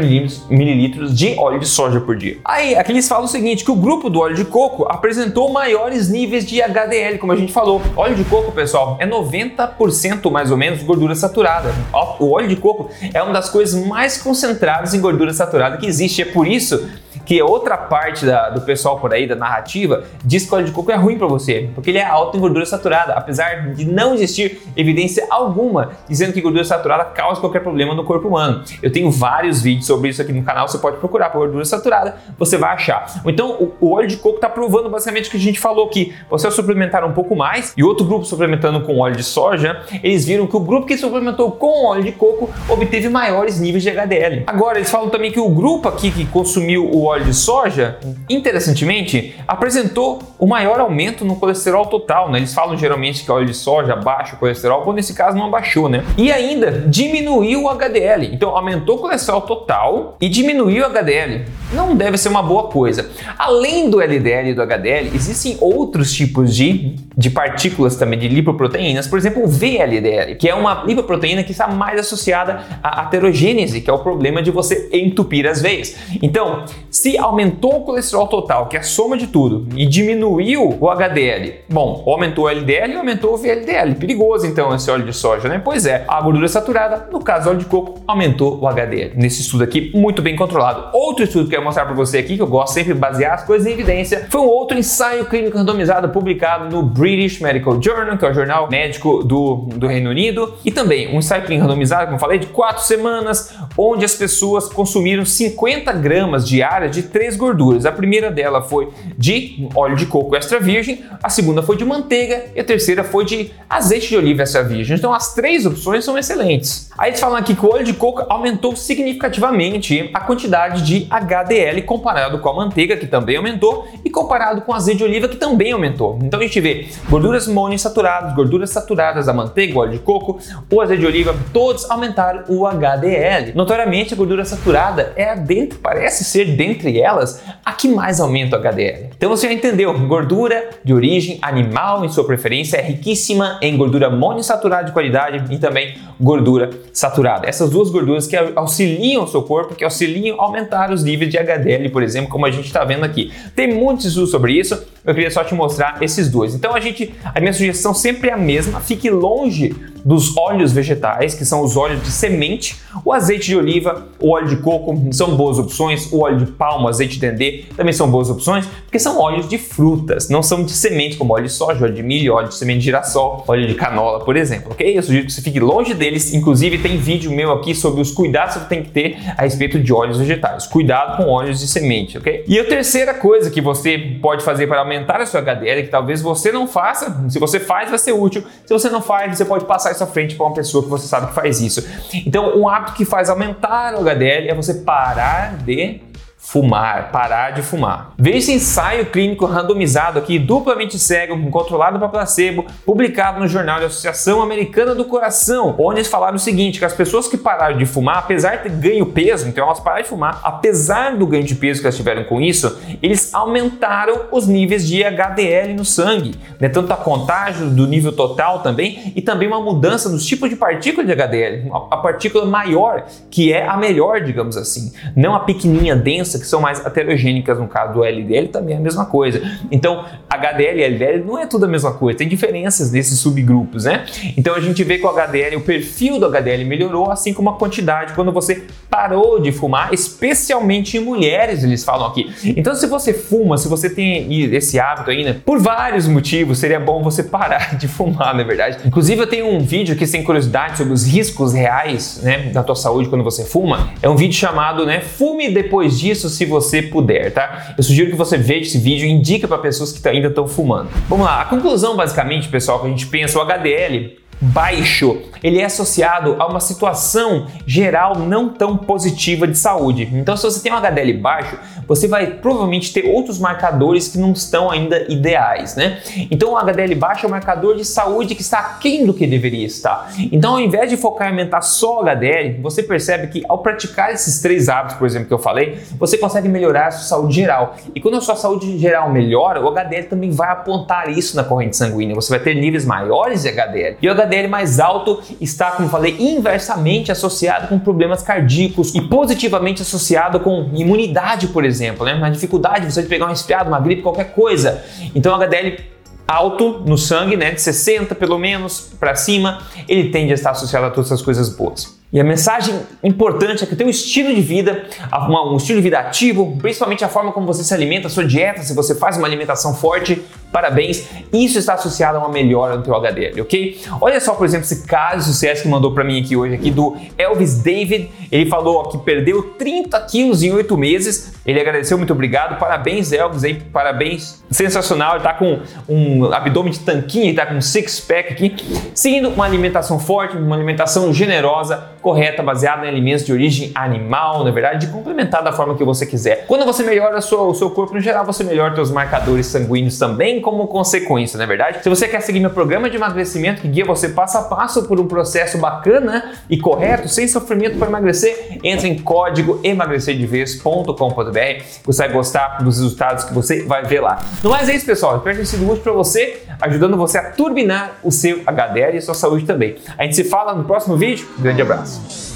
mililitros 0.49 1.17
de 1.17 1.35
óleo 1.39 1.59
de 1.59 1.67
soja 1.67 2.01
por 2.01 2.17
dia. 2.17 2.39
Aí, 2.45 2.77
aqui 2.77 2.93
eles 2.93 3.09
falam 3.09 3.25
o 3.25 3.29
seguinte, 3.29 3.65
que 3.65 3.71
o 3.71 3.75
grupo 3.75 4.09
do 4.09 4.21
óleo 4.21 4.37
de 4.37 4.45
coco 4.45 4.87
apresentou 4.89 5.53
maiores 5.53 6.09
níveis 6.09 6.47
de 6.47 6.63
HDL, 6.63 7.19
como 7.19 7.33
a 7.33 7.37
gente 7.37 7.53
falou. 7.53 7.83
Óleo 7.97 8.15
de 8.15 8.25
coco, 8.25 8.53
pessoal, 8.53 8.97
é 9.01 9.07
90% 9.07 10.31
mais 10.31 10.51
ou 10.51 10.57
menos 10.57 10.83
gordura 10.83 11.15
saturada. 11.15 11.75
O 12.21 12.31
óleo 12.31 12.49
de 12.49 12.57
coco 12.57 12.91
é 13.13 13.23
uma 13.23 13.33
das 13.33 13.49
coisas 13.49 13.85
mais 13.87 14.19
concentradas 14.19 14.95
em 14.95 15.01
gordura 15.01 15.33
saturada 15.33 15.79
que 15.79 15.87
existe. 15.87 16.23
É 16.23 16.25
por 16.25 16.47
isso 16.47 16.89
que 17.27 17.43
outra 17.43 17.77
parte 17.77 18.25
da, 18.25 18.49
do 18.49 18.63
pessoal 18.63 18.99
por 18.99 19.13
aí, 19.13 19.27
da 19.27 19.35
narrativa, 19.35 20.05
diz 20.25 20.47
que 20.47 20.53
o 20.53 20.57
óleo 20.57 20.67
de 20.67 20.73
coco 20.73 20.91
é 20.91 20.95
ruim 20.95 21.19
para 21.19 21.27
você, 21.27 21.69
porque 21.75 21.91
ele 21.91 21.99
é 21.99 22.05
alto 22.05 22.37
em 22.37 22.41
gordura 22.41 22.65
saturada, 22.65 23.13
apesar 23.13 23.73
de 23.75 23.85
não 23.85 24.15
existir 24.15 24.63
evidência 24.77 25.27
alguma 25.29 25.91
dizendo 26.09 26.33
que 26.33 26.41
gordura 26.41 26.65
saturada 26.65 27.05
causa 27.05 27.41
qualquer 27.41 27.61
problema 27.61 27.95
no 27.95 28.05
corpo 28.05 28.29
humano. 28.29 28.63
Eu 28.83 28.91
tenho 28.91 29.11
vários 29.11 29.61
vídeos 29.61 29.87
sobre 29.87 30.11
isso 30.11 30.23
aqui 30.23 30.33
no 30.33 30.43
canal, 30.43 30.69
você 30.69 30.79
pode 30.79 30.97
procurar 30.99 31.31
por 31.31 31.39
gordura 31.39 31.65
saturada, 31.65 32.17
você 32.39 32.57
vai 32.57 32.75
achar. 32.75 33.23
Então, 33.27 33.51
o, 33.53 33.75
o 33.81 33.93
óleo 33.93 34.09
de 34.09 34.17
coco 34.17 34.37
está 34.37 34.49
provando 34.49 34.89
basicamente 34.89 35.29
o 35.29 35.31
que 35.31 35.37
a 35.37 35.41
gente 35.41 35.59
falou 35.59 35.89
que 35.89 36.15
você 36.31 36.51
suplementar 36.51 37.05
um 37.05 37.13
pouco 37.13 37.35
mais 37.35 37.73
e 37.77 37.83
outro 37.83 38.07
grupo 38.07 38.25
suplementando 38.25 38.81
com 38.83 38.99
óleo 38.99 39.17
de 39.17 39.25
soja, 39.25 39.83
eles 40.03 40.25
viram 40.25 40.47
que 40.47 40.57
o 40.57 40.61
grupo 40.61 40.87
que 40.87 40.97
suplementou 40.97 41.51
com 41.53 41.87
óleo 41.87 42.05
de 42.05 42.13
coco 42.13 42.51
obteve 42.69 43.09
maiores 43.09 43.59
níveis 43.61 43.83
de 43.83 43.91
HDL. 43.91 44.45
Agora, 44.47 44.79
eles 44.79 44.91
falam 44.91 45.09
também 45.09 45.33
que 45.33 45.41
o 45.41 45.49
grupo 45.49 45.89
aqui 45.89 46.11
que 46.11 46.25
consumiu 46.27 46.85
o 46.87 47.05
óleo 47.05 47.16
óleo 47.17 47.25
de 47.25 47.35
soja, 47.35 47.99
interessantemente, 48.29 49.35
apresentou 49.49 50.23
o 50.39 50.47
maior 50.47 50.79
aumento 50.81 51.25
no 51.25 51.37
colesterol 51.37 51.87
total. 51.87 52.31
Né? 52.31 52.39
Eles 52.39 52.55
falam 52.55 52.77
geralmente 52.77 53.25
que 53.25 53.31
óleo 53.31 53.47
de 53.47 53.55
soja 53.55 53.95
abaixa 53.95 54.37
o 54.37 54.39
colesterol, 54.39 54.83
quando 54.83 54.97
nesse 54.97 55.15
caso 55.15 55.37
não 55.37 55.47
abaixou, 55.47 55.89
né? 55.89 56.05
E 56.17 56.31
ainda 56.31 56.71
diminuiu 56.87 57.65
o 57.65 57.69
HDL. 57.71 58.31
Então 58.33 58.57
aumentou 58.57 58.97
o 58.97 58.99
colesterol 58.99 59.41
total 59.41 60.17
e 60.21 60.29
diminuiu 60.29 60.85
o 60.85 60.87
HDL. 60.87 61.45
Não 61.73 61.97
deve 61.97 62.17
ser 62.17 62.29
uma 62.29 62.43
boa 62.43 62.65
coisa. 62.69 63.11
Além 63.39 63.91
do 63.91 64.01
LDL 64.01 64.51
e 64.51 64.55
do 64.55 64.63
HDL, 64.63 65.11
existem 65.15 65.57
outros 65.61 66.13
tipos 66.13 66.55
de, 66.55 66.95
de 67.17 67.31
partículas 67.31 67.97
também, 67.97 68.19
de 68.19 68.29
lipoproteínas, 68.29 69.07
por 69.07 69.19
exemplo, 69.19 69.43
o 69.43 69.49
VLDL, 69.49 70.37
que 70.37 70.49
é 70.49 70.55
uma 70.55 70.85
lipoproteína 70.85 71.43
que 71.43 71.53
está 71.53 71.67
mais 71.67 71.99
associada 71.99 72.63
à 72.83 73.03
aterogênese, 73.03 73.81
que 73.81 73.91
é 73.91 73.93
o 73.93 73.99
problema 73.99 74.43
de 74.43 74.51
você 74.51 74.89
entupir 74.93 75.47
as 75.47 75.61
veias. 75.61 75.97
Então, 76.23 76.65
se 76.91 77.06
aumentou 77.19 77.77
o 77.77 77.81
colesterol 77.83 78.27
total, 78.27 78.69
que 78.69 78.77
é 78.77 78.81
a 78.81 78.83
soma 78.83 79.19
de 79.19 79.27
tudo, 79.27 79.69
e 79.77 79.85
diminuiu 79.85 80.79
o 80.81 80.91
HDL, 80.91 81.57
bom, 81.69 82.03
aumentou 82.07 82.47
o 82.47 82.49
LDL 82.49 82.93
e 82.93 82.97
aumentou 82.97 83.35
o 83.35 83.37
VLDL. 83.37 83.95
Perigoso 83.97 84.47
então 84.47 84.75
esse 84.75 84.91
óleo 84.91 85.05
de 85.05 85.13
soja, 85.13 85.47
né? 85.47 85.61
Pois 85.63 85.85
é, 85.85 86.05
a 86.09 86.21
gordura 86.23 86.49
saturada, 86.49 87.09
no 87.13 87.23
caso 87.23 87.51
óleo 87.51 87.59
de 87.59 87.67
coco, 87.67 88.01
aumentou 88.07 88.59
o 88.59 88.67
HDL. 88.67 89.13
Nesse 89.17 89.43
estudo 89.43 89.63
aqui, 89.65 89.91
muito 89.95 90.23
bem 90.23 90.35
controlado. 90.35 90.89
Outro 90.97 91.25
estudo 91.25 91.43
que 91.43 91.49
eu 91.49 91.59
quero 91.59 91.65
mostrar 91.65 91.85
para 91.85 91.95
você 91.95 92.19
aqui, 92.19 92.37
que 92.37 92.43
eu 92.43 92.47
gosto 92.47 92.73
sempre 92.73 92.95
de 92.95 92.99
basear 92.99 93.35
as 93.35 93.45
coisas 93.45 93.67
em 93.67 93.73
evidência, 93.73 94.27
foi 94.31 94.41
um 94.41 94.47
outro 94.47 94.79
ensaio 94.79 95.27
clínico 95.27 95.59
randomizado 95.59 96.09
publicado 96.09 96.75
no 96.75 96.83
British 96.83 97.41
Medical 97.41 97.81
Journal, 97.83 98.17
que 98.17 98.25
é 98.25 98.31
o 98.31 98.35
jornal 98.35 98.71
médico 98.71 99.23
do, 99.23 99.67
do 99.75 99.87
Reino 99.87 100.11
Unido, 100.11 100.55
e 100.65 100.71
também 100.71 101.15
um 101.15 101.19
ensaio 101.19 101.43
clínico 101.45 101.67
randomizado, 101.67 102.05
como 102.05 102.17
eu 102.17 102.21
falei, 102.21 102.39
de 102.39 102.47
quatro 102.47 102.83
semanas, 102.83 103.55
onde 103.77 104.05
as 104.05 104.15
pessoas 104.15 104.69
consumiram 104.69 105.25
50 105.25 105.93
gramas 105.93 106.49
diárias 106.49 106.95
três 107.03 107.37
gorduras. 107.37 107.87
A 107.87 107.93
primeira 107.93 108.31
dela 108.31 108.63
foi 108.63 108.89
de 109.17 109.69
óleo 109.75 109.97
de 109.97 110.07
coco 110.07 110.37
extra 110.37 110.59
virgem, 110.61 111.05
a 111.23 111.29
segunda 111.29 111.63
foi 111.63 111.77
de 111.77 111.85
manteiga 111.85 112.45
e 112.55 112.61
a 112.61 112.65
terceira 112.65 113.05
foi 113.05 113.25
de 113.25 113.51
azeite 113.69 114.09
de 114.09 114.17
oliva 114.17 114.43
extra 114.43 114.63
virgem. 114.63 114.97
Então 114.97 115.13
as 115.13 115.35
três 115.35 115.67
opções 115.67 116.05
são 116.05 116.17
excelentes. 116.19 116.91
Aí 116.97 117.11
eles 117.11 117.21
falam 117.21 117.37
aqui 117.37 117.55
que 117.55 117.65
o 117.65 117.73
óleo 117.73 117.85
de 117.85 117.93
coco 117.93 118.25
aumentou 118.29 118.75
significativamente 118.75 120.11
a 120.13 120.21
quantidade 120.21 120.83
de 120.83 121.07
HDL 121.11 121.83
comparado 121.83 122.39
com 122.39 122.49
a 122.49 122.55
manteiga, 122.55 122.97
que 122.97 123.07
também 123.07 123.37
aumentou, 123.37 123.87
e 124.05 124.11
comparado 124.11 124.63
com 124.63 124.73
o 124.73 124.75
azeite 124.75 124.99
de 124.99 125.05
oliva, 125.05 125.29
que 125.29 125.37
também 125.37 125.73
aumentou. 125.73 126.19
Então 126.23 126.41
a 126.41 126.43
gente 126.43 126.61
vê 126.61 126.89
gorduras 127.09 127.47
monoinsaturadas, 127.47 128.35
gorduras 128.35 128.71
saturadas 128.71 129.27
da 129.27 129.33
manteiga, 129.33 129.79
óleo 129.79 129.93
de 129.93 129.99
coco, 129.99 130.39
o 130.71 130.81
azeite 130.81 131.01
de 131.01 131.07
oliva, 131.07 131.35
todos 131.53 131.91
aumentaram 131.91 132.45
o 132.49 132.67
HDL. 132.67 133.53
Notoriamente 133.55 134.15
a 134.15 134.17
gordura 134.17 134.45
saturada 134.45 135.13
é 135.17 135.31
a 135.31 135.35
dentro, 135.35 135.79
parece 135.79 136.25
ser 136.25 136.57
dentre 136.57 136.86
elas, 136.95 137.43
a 137.65 137.73
que 137.73 137.89
mais 137.89 138.21
aumenta 138.21 138.57
o 138.57 138.61
HDL. 138.61 139.11
Então 139.17 139.31
você 139.31 139.47
já 139.47 139.53
entendeu, 139.53 139.93
gordura 140.07 140.71
de 140.85 140.93
origem 140.93 141.39
animal, 141.43 142.05
em 142.05 142.09
sua 142.09 142.25
preferência, 142.25 142.77
é 142.77 142.83
riquíssima 142.83 143.59
em 143.63 143.77
gordura 143.77 144.11
monoinsaturada 144.11 144.85
de 144.85 144.93
qualidade 144.93 145.55
e 145.55 145.59
também 145.59 145.97
gordura 146.21 146.71
saturada. 146.93 147.49
Essas 147.49 147.71
duas 147.71 147.91
gorduras 147.91 148.27
que 148.27 148.37
auxiliam 148.55 149.25
o 149.25 149.27
seu 149.27 149.43
corpo, 149.43 149.75
que 149.75 149.85
auxiliam 149.85 150.39
a 150.41 150.45
aumentar 150.45 150.91
os 150.91 151.03
níveis 151.03 151.31
de 151.31 151.39
HDL, 151.39 151.89
por 151.91 152.03
exemplo, 152.03 152.31
como 152.31 152.47
a 152.47 152.51
gente 152.51 152.67
está 152.67 152.85
vendo 152.85 153.05
aqui. 153.05 153.33
Tem 153.55 153.73
muitos 153.73 154.07
estudos 154.07 154.31
sobre 154.31 154.53
isso, 154.53 154.87
eu 155.05 155.15
queria 155.15 155.31
só 155.31 155.45
te 155.45 155.55
mostrar 155.55 156.03
esses 156.03 156.31
dois. 156.31 156.55
Então 156.55 156.75
a 156.75 156.81
gente, 156.81 157.15
a 157.35 157.41
minha 157.41 157.53
sugestão 157.53 157.95
sempre 157.95 158.31
é 158.31 158.33
a 158.33 158.39
mesma, 158.39 158.81
fique 158.81 159.11
longe 159.11 159.75
dos 160.07 160.37
óleos 160.37 160.73
vegetais, 160.73 161.35
que 161.35 161.45
são 161.45 161.65
os 161.65 161.77
óleos 161.77 162.01
de 162.01 162.13
semente, 162.13 162.77
o 163.05 163.13
azeite 163.13 163.47
de 163.47 163.57
oliva, 163.57 164.07
o 164.21 164.31
óleo 164.31 164.47
de 164.47 164.57
coco 164.59 164.97
são 165.11 165.35
boas 165.35 165.59
opções, 165.59 166.13
o 166.13 166.21
óleo 166.21 166.39
de 166.39 166.47
palma, 166.53 166.89
azeite 166.89 167.15
de 167.15 167.21
dendê 167.21 167.65
também 167.77 167.93
são 167.93 168.09
boas 168.09 168.31
opções, 168.31 168.67
porque 168.85 169.01
são 169.01 169.19
óleos 169.19 169.49
de 169.49 169.59
frutas, 169.59 170.29
não 170.29 170.45
são 170.45 170.63
de 170.63 170.71
semente, 170.71 171.17
como 171.17 171.35
óleo 171.35 171.47
de 171.47 171.53
soja, 171.53 171.85
óleo 171.85 171.93
de 171.93 172.05
milho, 172.05 172.35
óleo 172.35 172.49
de 172.49 172.55
semente 172.55 172.79
de 172.79 172.85
girassol, 172.85 173.43
óleo 173.49 173.67
de 173.67 173.75
canola, 173.75 174.25
por 174.25 174.37
exemplo, 174.37 174.71
ok? 174.71 174.97
Eu 174.97 175.03
sugiro 175.03 175.27
que 175.27 175.33
você 175.33 175.43
fique 175.43 175.59
longe 175.59 175.93
deles, 175.93 176.33
inclusive 176.33 176.79
tem 176.79 176.97
vídeo 176.99 177.33
meu 177.33 177.51
aqui 177.51 177.75
sobre 177.75 178.01
os 178.01 178.13
cuidados 178.13 178.55
que 178.55 178.61
você 178.61 178.67
tem 178.69 178.85
que 178.85 178.91
ter 178.91 179.19
a 179.37 179.43
respeito 179.43 179.77
de 179.81 179.93
óleos 179.93 180.19
vegetais. 180.19 180.69
Cuidado 180.69 181.17
com 181.17 181.29
óleos 181.29 181.59
de 181.59 181.67
semente, 181.67 182.17
ok? 182.17 182.45
E 182.47 182.61
a 182.61 182.65
terceira 182.65 183.13
coisa 183.13 183.51
que 183.51 183.61
você 183.61 183.99
pode 184.23 184.45
fazer 184.45 184.69
para 184.69 184.79
aumentar 184.79 185.21
a 185.21 185.27
sua 185.27 185.41
HDL, 185.41 185.83
que 185.83 185.91
talvez 185.91 186.23
você 186.23 186.53
não 186.53 186.69
faça, 186.69 187.29
se 187.29 187.41
você 187.41 187.59
faz 187.59 187.91
vai 187.91 187.99
ser 187.99 188.13
útil, 188.13 188.45
se 188.65 188.73
você 188.73 188.89
não 188.89 189.03
faz, 189.03 189.37
você 189.37 189.45
pode 189.45 189.65
passar 189.65 189.96
à 190.03 190.07
frente 190.07 190.35
para 190.35 190.47
uma 190.47 190.55
pessoa 190.55 190.83
que 190.85 190.91
você 190.91 191.07
sabe 191.07 191.29
que 191.29 191.35
faz 191.35 191.61
isso. 191.61 191.87
Então, 192.27 192.59
um 192.59 192.69
hábito 192.69 192.95
que 192.95 193.05
faz 193.05 193.29
aumentar 193.29 193.95
o 193.95 194.01
HDL 194.01 194.49
é 194.49 194.55
você 194.55 194.75
parar 194.75 195.57
de 195.59 196.01
fumar, 196.47 197.11
parar 197.11 197.51
de 197.51 197.61
fumar. 197.61 198.13
Veja 198.17 198.39
esse 198.39 198.53
ensaio 198.53 199.07
clínico 199.07 199.47
randomizado 199.47 200.17
aqui, 200.17 200.39
duplamente 200.39 200.97
cego, 200.97 201.37
controlado 201.51 201.99
para 201.99 202.09
placebo, 202.09 202.65
publicado 202.85 203.41
no 203.41 203.49
jornal 203.49 203.81
da 203.81 203.87
Associação 203.87 204.41
Americana 204.41 204.95
do 204.95 205.05
Coração, 205.05 205.75
onde 205.77 205.99
eles 205.99 206.09
falaram 206.09 206.37
o 206.37 206.39
seguinte, 206.39 206.79
que 206.79 206.85
as 206.85 206.93
pessoas 206.93 207.27
que 207.27 207.37
pararam 207.37 207.77
de 207.77 207.85
fumar, 207.85 208.19
apesar 208.19 208.59
de 208.59 208.63
ter 208.63 208.69
ganho 208.69 209.07
peso, 209.07 209.49
então 209.49 209.65
elas 209.65 209.81
pararam 209.81 210.05
de 210.05 210.09
fumar, 210.09 210.41
apesar 210.45 211.17
do 211.17 211.27
ganho 211.27 211.43
de 211.43 211.57
peso 211.57 211.81
que 211.81 211.87
elas 211.89 211.97
tiveram 211.97 212.23
com 212.23 212.41
isso, 212.41 212.79
eles 213.03 213.35
aumentaram 213.35 214.27
os 214.31 214.47
níveis 214.47 214.87
de 214.87 215.03
HDL 215.03 215.75
no 215.75 215.85
sangue, 215.85 216.37
né? 216.61 216.69
tanto 216.69 216.93
a 216.93 216.97
contágio 216.97 217.71
do 217.71 217.89
nível 217.89 218.13
total 218.13 218.61
também, 218.61 219.13
e 219.17 219.21
também 219.21 219.49
uma 219.49 219.61
mudança 219.61 220.09
dos 220.09 220.25
tipos 220.25 220.49
de 220.49 220.55
partícula 220.55 221.05
de 221.05 221.11
HDL, 221.11 221.73
a 221.91 221.97
partícula 221.97 222.47
maior, 222.47 223.05
que 223.33 223.53
é 223.53 223.67
a 223.67 223.77
melhor, 223.77 224.21
digamos 224.21 224.57
assim, 224.57 224.93
não 225.17 225.35
a 225.35 225.41
pequenininha 225.41 225.97
densa 225.97 226.36
que 226.39 226.47
são 226.47 226.61
mais 226.61 226.85
heterogênicas, 226.85 227.59
no 227.59 227.69
caso 227.69 227.95
do 227.95 228.05
LDL 228.05 228.49
também 228.49 228.75
é 228.75 228.79
a 228.79 228.81
mesma 228.81 229.07
coisa. 229.07 229.41
Então, 229.71 230.05
HDL 230.29 230.81
e 230.81 230.83
LDL 230.83 231.25
não 231.25 231.39
é 231.39 231.47
tudo 231.47 231.65
a 231.65 231.69
mesma 231.69 231.93
coisa, 231.93 232.19
tem 232.19 232.29
diferenças 232.29 232.91
desses 232.91 233.19
subgrupos, 233.19 233.85
né? 233.85 234.05
Então 234.37 234.55
a 234.55 234.61
gente 234.61 234.83
vê 234.85 234.99
que 234.99 235.07
o 235.07 235.09
HDL, 235.09 235.57
o 235.57 235.61
perfil 235.61 236.19
do 236.19 236.27
HDL 236.27 236.65
melhorou, 236.65 237.11
assim 237.11 237.33
como 237.33 237.51
a 237.51 237.55
quantidade 237.55 238.13
quando 238.15 238.33
você 238.33 238.65
parou 238.91 239.41
de 239.41 239.53
fumar, 239.53 239.93
especialmente 239.93 240.97
em 240.97 241.01
mulheres, 241.01 241.63
eles 241.63 241.85
falam 241.85 242.07
aqui. 242.07 242.33
Então, 242.57 242.75
se 242.75 242.87
você 242.87 243.13
fuma, 243.13 243.59
se 243.59 243.69
você 243.69 243.91
tem 243.91 244.55
esse 244.55 244.79
hábito 244.79 245.11
ainda, 245.11 245.41
por 245.45 245.59
vários 245.59 246.07
motivos, 246.07 246.59
seria 246.59 246.81
bom 246.81 247.03
você 247.03 247.23
parar 247.23 247.77
de 247.79 247.89
fumar, 247.89 248.35
na 248.35 248.41
é 248.41 248.45
verdade. 248.45 248.79
Inclusive, 248.85 249.21
eu 249.21 249.27
tenho 249.27 249.49
um 249.49 249.61
vídeo 249.61 249.95
aqui 249.95 250.07
sem 250.07 250.23
curiosidade 250.23 250.79
sobre 250.79 250.93
os 250.93 251.07
riscos 251.07 251.53
reais, 251.53 252.21
né, 252.23 252.51
da 252.53 252.63
tua 252.63 252.75
saúde 252.75 253.09
quando 253.09 253.25
você 253.25 253.45
fuma. 253.45 253.91
É 254.01 254.09
um 254.09 254.17
vídeo 254.17 254.35
chamado, 254.35 254.87
né, 254.87 255.01
Fume 255.01 255.51
depois 255.51 255.99
disso 255.99 256.26
isso 256.27 256.37
se 256.37 256.45
você 256.45 256.83
puder, 256.83 257.33
tá? 257.33 257.75
Eu 257.77 257.83
sugiro 257.83 258.11
que 258.11 258.17
você 258.17 258.37
veja 258.37 258.69
esse 258.69 258.79
vídeo 258.79 259.07
e 259.07 259.11
indica 259.11 259.47
para 259.49 259.59
pessoas 259.59 259.93
que 259.93 260.09
ainda 260.09 260.29
estão 260.29 260.47
fumando. 260.47 260.89
Vamos 261.09 261.27
lá, 261.27 261.43
a 261.43 261.45
conclusão 261.45 261.97
basicamente, 261.97 262.49
pessoal, 262.49 262.81
que 262.81 262.87
a 262.87 262.91
gente 262.91 263.07
pensa, 263.07 263.39
o 263.39 263.43
HDL 263.43 264.17
baixo, 264.41 265.23
ele 265.43 265.61
é 265.61 265.65
associado 265.65 266.37
a 266.39 266.47
uma 266.47 266.61
situação 266.61 267.47
geral 267.67 268.19
não 268.19 268.49
tão 268.49 268.77
positiva 268.77 269.47
de 269.47 269.57
saúde. 269.57 270.09
Então, 270.13 270.37
se 270.37 270.43
você 270.43 270.61
tem 270.61 270.73
um 270.73 270.77
HDL 270.77 271.13
baixo, 271.15 271.59
você 271.87 272.09
vai 272.09 272.27
provavelmente 272.27 272.93
ter 272.93 273.07
outros 273.07 273.39
marcadores 273.39 274.09
que 274.09 274.19
não 274.19 274.33
estão 274.33 274.71
ainda 274.71 275.07
ideais, 275.09 275.77
né? 275.77 276.01
Então, 276.31 276.53
o 276.53 276.57
HDL 276.57 276.95
baixo 276.97 277.27
é 277.27 277.29
um 277.29 277.31
marcador 277.31 277.77
de 277.77 277.85
saúde 277.85 278.35
que 278.35 278.43
está 278.43 278.59
aquém 278.59 279.07
do 279.07 279.15
que 279.15 279.27
deveria 279.27 279.65
estar. 279.65 280.13
Então, 280.33 280.55
ao 280.55 280.61
invés 280.61 280.91
de 280.91 280.97
focar 280.97 281.29
em 281.29 281.31
aumentar 281.31 281.63
só 281.63 282.01
o 282.01 282.01
HDL, 282.01 282.61
você 282.61 282.83
percebe 282.83 283.29
que 283.29 283.45
ao 283.49 283.59
praticar 283.59 284.13
esses 284.13 284.41
três 284.41 284.69
hábitos, 284.69 284.97
por 284.97 285.07
exemplo, 285.07 285.29
que 285.29 285.35
eu 285.35 285.39
falei, 285.39 285.79
você 285.99 286.19
consegue 286.19 286.49
melhorar 286.49 286.89
a 286.89 286.91
sua 286.91 287.19
saúde 287.19 287.35
geral. 287.35 287.77
E 287.95 288.01
quando 288.01 288.17
a 288.17 288.21
sua 288.21 288.37
saúde 288.37 288.79
geral 288.79 289.11
melhora, 289.13 289.61
o 289.61 289.69
HDL 289.69 290.09
também 290.09 290.31
vai 290.31 290.51
apontar 290.51 291.09
isso 291.09 291.37
na 291.37 291.45
corrente 291.45 291.77
sanguínea. 291.77 292.15
Você 292.15 292.31
vai 292.31 292.41
ter 292.41 292.55
níveis 292.55 292.85
maiores 292.85 293.43
de 293.43 293.49
HDL. 293.49 293.97
E 294.03 294.09
o 294.09 294.13
HDL 294.13 294.26
mais 294.49 294.79
alto 294.81 295.23
está, 295.41 295.73
como 295.73 295.89
falei, 295.89 296.17
inversamente 296.19 297.11
associado 297.11 297.69
com 297.69 297.79
problemas 297.79 298.23
cardíacos 298.23 298.95
e 298.95 299.01
positivamente 299.01 299.83
associado 299.83 300.41
com 300.41 300.71
imunidade, 300.75 301.49
por 301.49 301.65
exemplo, 301.65 302.05
né? 302.05 302.15
Uma 302.15 302.31
dificuldade 302.31 302.87
de 302.87 302.93
você 302.93 303.03
pegar 303.03 303.27
um 303.27 303.29
resfriado, 303.29 303.69
uma 303.69 303.81
gripe, 303.81 304.03
qualquer 304.03 304.33
coisa. 304.33 304.83
Então, 305.15 305.33
o 305.33 305.43
HDL 305.43 305.97
alto 306.27 306.83
no 306.85 306.99
sangue, 306.99 307.37
né, 307.37 307.53
de 307.53 307.61
60 307.61 308.15
pelo 308.15 308.39
menos 308.39 308.93
para 308.99 309.15
cima, 309.15 309.63
ele 309.89 310.11
tende 310.11 310.33
a 310.33 310.35
estar 310.35 310.51
associado 310.51 310.87
a 310.87 310.91
todas 310.91 311.07
essas 311.07 311.23
coisas 311.23 311.49
boas. 311.49 311.97
E 312.17 312.21
a 312.21 312.25
mensagem 312.25 312.81
importante 313.05 313.63
é 313.63 313.67
que 313.67 313.75
o 313.75 313.77
teu 313.77 313.91
estilo 313.91 314.35
de 314.35 314.41
vida, 314.41 314.87
um 315.29 315.57
estilo 315.59 315.77
de 315.77 315.83
vida 315.83 315.99
ativo, 315.99 316.57
principalmente 316.63 317.05
a 317.05 317.11
forma 317.11 317.31
como 317.31 317.47
você 317.47 317.63
se 317.63 317.75
alimenta, 317.75 318.07
a 318.07 318.11
sua 318.11 318.25
dieta, 318.25 318.63
se 318.63 318.73
você 318.73 318.95
faz 318.95 319.19
uma 319.19 319.27
alimentação 319.27 319.75
forte, 319.75 320.23
parabéns, 320.51 321.07
isso 321.31 321.59
está 321.59 321.75
associado 321.75 322.17
a 322.17 322.21
uma 322.21 322.31
melhora 322.31 322.77
no 322.77 322.83
teu 322.83 322.95
HDL, 322.95 323.43
ok? 323.43 323.79
Olha 324.01 324.19
só, 324.19 324.33
por 324.33 324.47
exemplo, 324.47 324.65
esse 324.65 324.87
caso 324.87 325.19
de 325.19 325.25
sucesso 325.25 325.65
que 325.65 325.69
mandou 325.69 325.93
para 325.93 326.05
mim 326.05 326.23
aqui 326.23 326.35
hoje, 326.35 326.55
aqui 326.55 326.71
do 326.71 326.97
Elvis 327.19 327.59
David, 327.59 328.11
ele 328.33 328.49
falou 328.49 328.89
que 328.89 328.97
perdeu 328.97 329.43
30 329.59 330.01
quilos 330.03 330.43
em 330.43 330.51
8 330.51 330.75
meses, 330.79 331.35
ele 331.45 331.61
agradeceu, 331.61 331.99
muito 331.99 332.15
obrigado, 332.15 332.59
parabéns 332.59 333.13
Elvis 333.13 333.45
aí, 333.45 333.55
parabéns, 333.55 334.43
sensacional, 334.51 335.17
ele 335.17 335.25
tá 335.25 335.35
com 335.35 335.61
um 335.87 336.33
abdômen 336.33 336.73
de 336.73 336.81
tanquinho, 336.81 337.27
ele 337.27 337.37
tá 337.37 337.45
com 337.45 337.57
um 337.57 337.61
six 337.61 338.01
pack 338.01 338.33
aqui, 338.33 338.57
seguindo 338.95 339.29
uma 339.29 339.45
alimentação 339.45 339.99
forte, 339.99 340.39
uma 340.39 340.57
alimentação 340.57 341.13
generosa, 341.13 341.91
correta, 342.07 342.41
baseada 342.41 342.87
em 342.87 342.89
alimentos 342.89 343.27
de 343.27 343.33
origem 343.33 343.73
animal, 343.75 344.45
na 344.45 344.53
verdade, 344.53 344.87
de 344.87 344.93
complementar 344.93 345.43
da 345.43 345.51
forma 345.51 345.75
que 345.75 345.83
você 345.83 346.07
quiser. 346.07 346.47
Quando 346.47 346.65
você 346.65 346.85
melhora 346.85 347.19
o 347.19 347.53
seu 347.53 347.69
corpo 347.71 347.95
no 347.95 348.01
geral, 348.01 348.25
você 348.25 348.45
melhora 348.45 348.77
seus 348.77 348.93
marcadores 348.93 349.47
sanguíneos 349.47 349.99
também 349.99 350.41
como 350.41 350.69
consequência, 350.69 351.37
na 351.37 351.43
é 351.43 351.47
verdade. 351.49 351.83
Se 351.83 351.89
você 351.89 352.07
quer 352.07 352.21
seguir 352.21 352.39
meu 352.39 352.51
programa 352.51 352.89
de 352.89 352.95
emagrecimento 352.95 353.61
que 353.61 353.67
guia 353.67 353.85
você 353.85 354.11
passo 354.11 354.39
a 354.39 354.43
passo 354.43 354.87
por 354.87 355.01
um 355.01 355.09
processo 355.09 355.59
bacana 355.59 356.31
e 356.49 356.57
correto, 356.57 357.09
sem 357.09 357.27
sofrimento 357.27 357.77
para 357.77 357.89
emagrecer, 357.89 358.61
entre 358.63 358.87
em 358.87 359.01
código 359.01 359.59
emagrecerdevez.com.br. 359.65 361.65
Você 361.85 362.03
vai 362.05 362.13
gostar 362.13 362.63
dos 362.63 362.77
resultados 362.77 363.25
que 363.25 363.35
você 363.35 363.65
vai 363.65 363.83
ver 363.83 363.99
lá. 363.99 364.21
No 364.45 364.51
mais 364.51 364.69
é 364.69 364.77
isso, 364.77 364.87
pessoal. 364.87 365.17
Espero 365.17 365.39
ter 365.39 365.47
sido 365.47 365.69
útil 365.69 365.83
para 365.83 365.93
você, 365.93 366.45
ajudando 366.61 366.97
você 366.97 367.19
a 367.19 367.31
turbinar 367.31 367.93
o 368.03 368.11
seu 368.11 368.43
HDL 368.47 368.95
e 368.95 368.99
a 368.99 369.03
sua 369.03 369.15
saúde 369.15 369.45
também. 369.45 369.77
A 369.97 370.05
gente 370.05 370.17
se 370.17 370.25
fala 370.25 370.55
no 370.55 370.65
próximo 370.65 370.97
vídeo. 370.97 371.29
Grande 371.39 371.63
abraço. 371.63 372.36